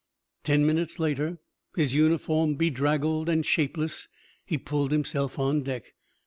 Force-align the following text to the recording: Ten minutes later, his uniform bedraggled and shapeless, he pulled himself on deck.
Ten 0.43 0.65
minutes 0.65 0.97
later, 0.97 1.37
his 1.75 1.93
uniform 1.93 2.55
bedraggled 2.55 3.29
and 3.29 3.45
shapeless, 3.45 4.07
he 4.43 4.57
pulled 4.57 4.91
himself 4.91 5.37
on 5.37 5.61
deck. 5.61 5.93